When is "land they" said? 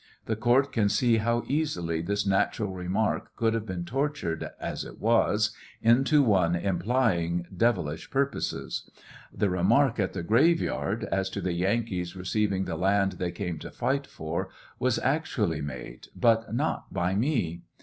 12.73-13.29